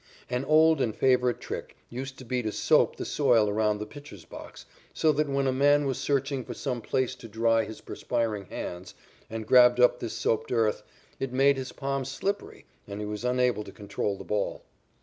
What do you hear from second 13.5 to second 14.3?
to control the